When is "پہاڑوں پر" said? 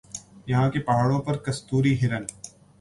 0.87-1.37